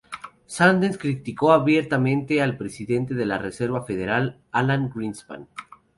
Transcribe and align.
Sanders 0.47 0.97
criticó 0.97 1.51
abiertamente 1.51 2.41
al 2.41 2.57
presidente 2.57 3.13
de 3.13 3.27
la 3.27 3.37
Reserva 3.37 3.85
Federal 3.85 4.41
Alan 4.51 4.89
Greenspan. 4.89 5.47